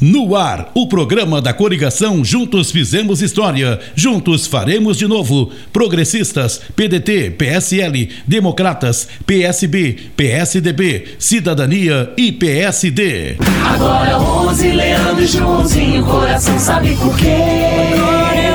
[0.00, 5.50] No ar, o programa da coligação Juntos Fizemos História, Juntos Faremos de Novo.
[5.72, 13.38] Progressistas, PDT, PSL, Democratas, PSB, PSDB, Cidadania e PSD.
[13.64, 17.34] Agora 11, Leandro e Joãozinho, coração sabe por quê?
[17.92, 18.54] Agora é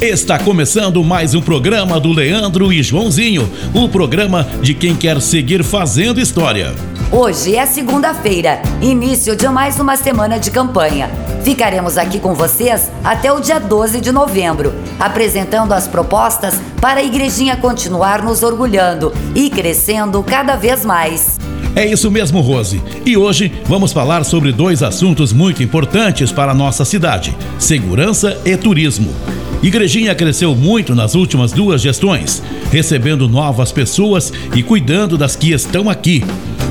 [0.00, 0.12] 11.
[0.12, 5.64] Está começando mais um programa do Leandro e Joãozinho, o programa de quem quer seguir
[5.64, 6.72] fazendo história.
[7.12, 11.10] Hoje é segunda-feira, início de mais uma semana de campanha.
[11.42, 17.02] Ficaremos aqui com vocês até o dia 12 de novembro, apresentando as propostas para a
[17.02, 21.36] igrejinha continuar nos orgulhando e crescendo cada vez mais.
[21.74, 22.80] É isso mesmo, Rose.
[23.04, 28.56] E hoje vamos falar sobre dois assuntos muito importantes para a nossa cidade: segurança e
[28.56, 29.12] turismo.
[29.60, 35.90] Igrejinha cresceu muito nas últimas duas gestões, recebendo novas pessoas e cuidando das que estão
[35.90, 36.24] aqui.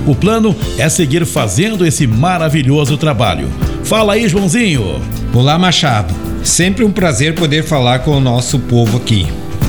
[0.09, 3.48] O plano é seguir fazendo esse maravilhoso trabalho.
[3.84, 4.99] Fala aí, Joãozinho.
[5.32, 6.12] Olá, Machado.
[6.43, 9.27] Sempre um prazer poder falar com o nosso povo aqui.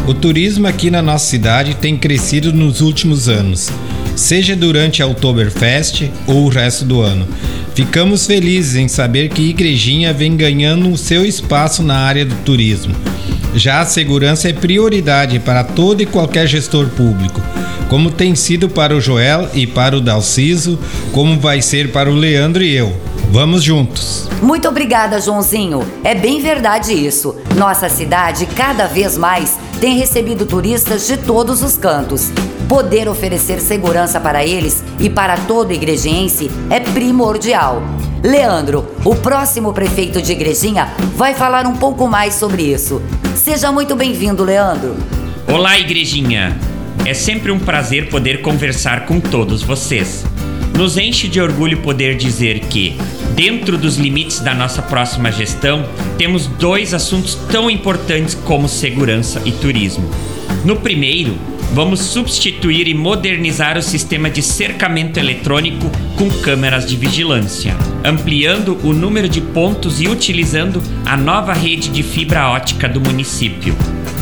[0.08, 3.70] O turismo aqui na nossa cidade tem crescido nos últimos anos,
[4.16, 7.28] seja durante a Oktoberfest ou o resto do ano.
[7.75, 12.97] Ficamos felizes em saber que Igrejinha vem ganhando o seu espaço na área do turismo.
[13.54, 17.42] Já a segurança é prioridade para todo e qualquer gestor público
[17.91, 20.78] como tem sido para o Joel e para o Dalciso,
[21.10, 22.97] como vai ser para o Leandro e eu.
[23.32, 24.28] Vamos juntos.
[24.41, 25.84] Muito obrigada, Joãozinho.
[26.05, 27.34] É bem verdade isso.
[27.56, 32.30] Nossa cidade, cada vez mais, tem recebido turistas de todos os cantos.
[32.69, 37.82] Poder oferecer segurança para eles e para todo igrejense é primordial.
[38.22, 43.02] Leandro, o próximo prefeito de Igrejinha, vai falar um pouco mais sobre isso.
[43.34, 44.94] Seja muito bem-vindo, Leandro.
[45.48, 46.69] Olá, Igrejinha.
[47.04, 50.24] É sempre um prazer poder conversar com todos vocês.
[50.76, 52.96] Nos enche de orgulho poder dizer que,
[53.34, 55.84] dentro dos limites da nossa próxima gestão,
[56.16, 60.08] temos dois assuntos tão importantes como segurança e turismo.
[60.64, 61.36] No primeiro,
[61.72, 68.92] vamos substituir e modernizar o sistema de cercamento eletrônico com câmeras de vigilância, ampliando o
[68.92, 73.75] número de pontos e utilizando a nova rede de fibra ótica do município.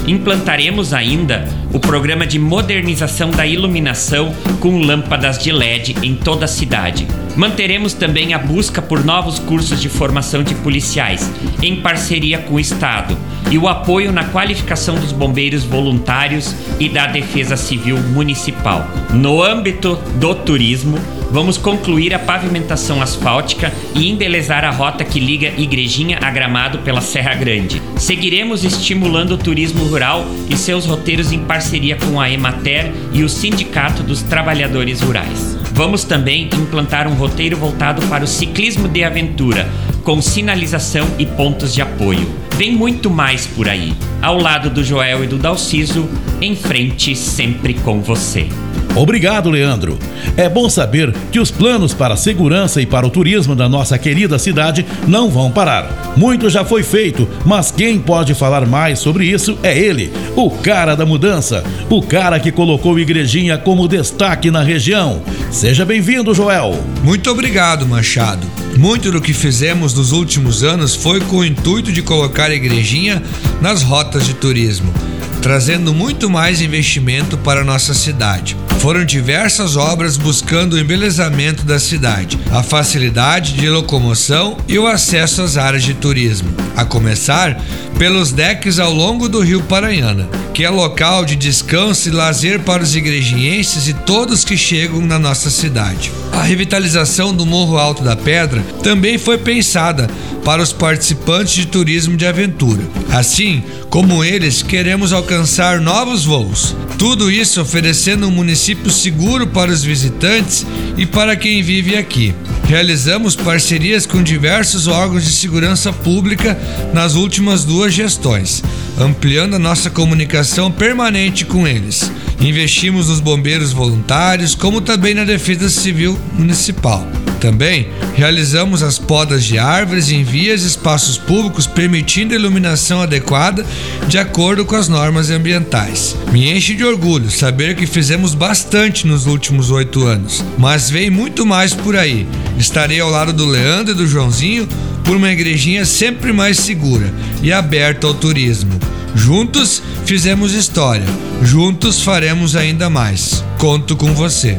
[0.08, 6.48] Implantaremos ainda o programa de modernização da iluminação com lâmpadas de LED em toda a
[6.48, 7.06] cidade.
[7.36, 11.30] Manteremos também a busca por novos cursos de formação de policiais,
[11.62, 13.18] em parceria com o Estado,
[13.50, 18.88] e o apoio na qualificação dos bombeiros voluntários e da Defesa Civil Municipal.
[19.12, 20.98] No âmbito do turismo,
[21.31, 27.00] vamos concluir a pavimentação asfáltica e embelezar a rota que liga Igrejinha a Gramado pela
[27.00, 27.83] Serra Grande.
[27.97, 33.28] Seguiremos estimulando o turismo rural e seus roteiros em parceria com a Emater e o
[33.28, 35.59] Sindicato dos Trabalhadores Rurais.
[35.72, 39.69] Vamos também implantar um roteiro voltado para o ciclismo de aventura,
[40.03, 42.28] com sinalização e pontos de apoio.
[42.56, 43.93] Vem muito mais por aí.
[44.21, 46.09] Ao lado do Joel e do Dalciso,
[46.41, 48.49] em frente sempre com você.
[48.98, 49.97] Obrigado, Leandro.
[50.36, 53.97] É bom saber que os planos para a segurança e para o turismo da nossa
[53.97, 56.14] querida cidade não vão parar.
[56.16, 60.97] Muito já foi feito, mas quem pode falar mais sobre isso é ele, o cara
[60.97, 65.22] da mudança, o cara que colocou Igrejinha como destaque na região.
[65.53, 66.76] Seja bem-vindo, Joel.
[67.04, 68.44] Muito obrigado, Machado.
[68.76, 73.22] Muito do que fizemos nos últimos anos foi com o intuito de colocar a Igrejinha
[73.60, 74.92] nas rotas de turismo
[75.41, 78.56] trazendo muito mais investimento para nossa cidade.
[78.78, 85.43] Foram diversas obras buscando o embelezamento da cidade, a facilidade de locomoção e o acesso
[85.43, 87.61] às áreas de turismo, a começar
[87.99, 92.83] pelos decks ao longo do Rio Paranhana, que é local de descanso e lazer para
[92.83, 96.12] os igrejienses e todos que chegam na nossa cidade.
[96.33, 100.09] A revitalização do Morro Alto da Pedra também foi pensada
[100.45, 102.83] para os participantes de turismo de aventura.
[103.10, 106.75] Assim como eles, queremos alcançar novos voos.
[106.99, 112.34] Tudo isso oferecendo um município seguro para os visitantes e para quem vive aqui.
[112.64, 116.59] Realizamos parcerias com diversos órgãos de segurança pública
[116.92, 118.62] nas últimas duas gestões,
[118.98, 122.10] ampliando a nossa comunicação permanente com eles.
[122.41, 127.06] Investimos nos bombeiros voluntários, como também na Defesa Civil Municipal.
[127.40, 133.64] Também realizamos as podas de árvores em vias e espaços públicos, permitindo iluminação adequada
[134.08, 136.16] de acordo com as normas ambientais.
[136.32, 141.46] Me enche de orgulho saber que fizemos bastante nos últimos oito anos, mas vem muito
[141.46, 142.26] mais por aí.
[142.58, 144.68] Estarei ao lado do Leandro e do Joãozinho
[145.04, 147.12] por uma igrejinha sempre mais segura
[147.42, 148.78] e aberta ao turismo.
[149.14, 151.06] Juntos fizemos história,
[151.42, 153.42] juntos faremos ainda mais.
[153.58, 154.58] Conto com você.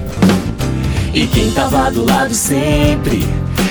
[1.13, 3.25] E quem tava do lado sempre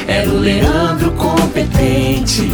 [0.06, 2.50] era o Leandro competente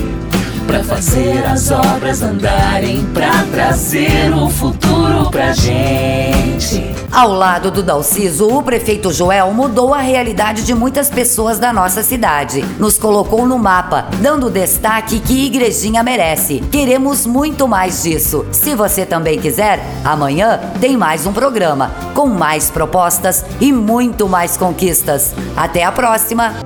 [0.66, 4.83] Pra fazer as obras andarem, pra trazer o futuro
[5.30, 6.94] pra gente.
[7.10, 12.02] Ao lado do Dalciso, o prefeito Joel mudou a realidade de muitas pessoas da nossa
[12.02, 12.62] cidade.
[12.78, 16.58] Nos colocou no mapa, dando o destaque que Igrejinha merece.
[16.72, 18.44] Queremos muito mais disso.
[18.50, 24.56] Se você também quiser, amanhã tem mais um programa, com mais propostas e muito mais
[24.56, 25.34] conquistas.
[25.56, 26.63] Até a próxima!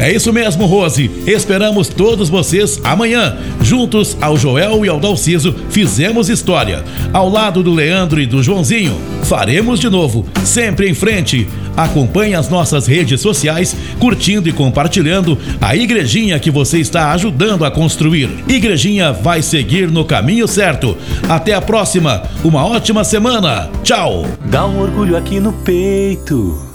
[0.00, 1.10] É isso mesmo, Rose.
[1.26, 3.36] Esperamos todos vocês amanhã.
[3.60, 6.82] Juntos ao Joel e ao Dalciso, fizemos história.
[7.12, 11.46] Ao lado do Leandro e do Joãozinho, faremos de novo, sempre em frente.
[11.76, 17.70] Acompanhe as nossas redes sociais, curtindo e compartilhando a igrejinha que você está ajudando a
[17.70, 18.30] construir.
[18.48, 20.96] Igrejinha vai seguir no caminho certo.
[21.28, 22.22] Até a próxima.
[22.42, 23.68] Uma ótima semana.
[23.82, 24.24] Tchau.
[24.46, 26.69] Dá um orgulho aqui no peito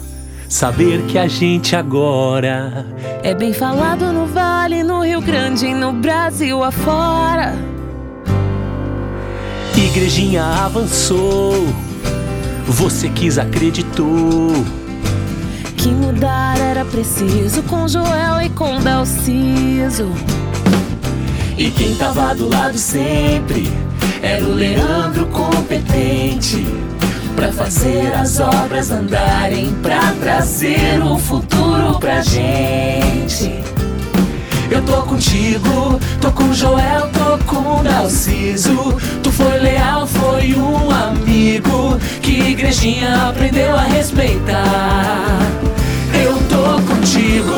[0.56, 2.86] Saber que a gente agora
[3.22, 7.56] é bem falado no Vale, no Rio Grande, no Brasil afora.
[9.76, 11.68] Igrejinha avançou,
[12.66, 14.54] você quis, acreditou.
[15.76, 20.10] Que mudar era preciso com Joel e com Dalciso.
[21.58, 23.70] E quem tava do lado sempre
[24.22, 26.66] era o Leandro competente
[27.36, 33.64] Pra fazer as obras andarem, pra trazer o futuro pra gente.
[34.72, 38.98] Eu tô contigo, tô com Joel, tô com Dalciso.
[39.22, 45.40] Tu foi leal, foi um amigo que igrejinha aprendeu a respeitar.
[46.14, 47.52] Eu tô contigo,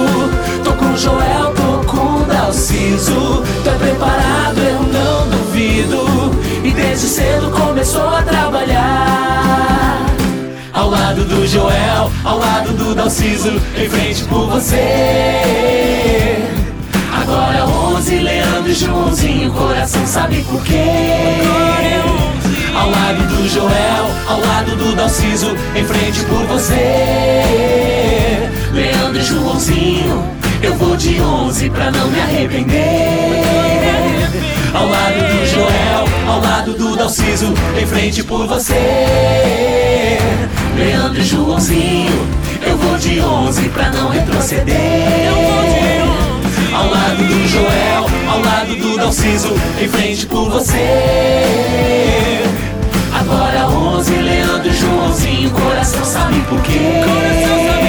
[0.64, 3.44] tô com Joel, tô com Dalciso.
[11.18, 14.78] Lado do Joel, ao lado do Dalciso, em frente por você.
[17.12, 20.84] Agora 11, Leandro e Joãozinho, coração sabe por quê.
[22.76, 26.76] Ao lado do Joel, ao lado do Dalciso, em frente por você.
[28.74, 30.24] Leandro e Joãozinho,
[30.62, 32.78] eu vou de 11 pra não me arrepender.
[34.72, 38.76] Ao lado do Joel, ao lado do Dalciso, em frente por você.
[40.78, 42.28] Leandro e Joãozinho,
[42.62, 44.78] eu vou de 11 pra não retroceder.
[46.74, 52.44] Ao lado do Joel, ao lado do Dalciso, em frente por você.
[53.12, 56.80] Agora 11, Leandro e Joãozinho, coração sabe por quê.
[57.04, 57.87] Coração sabe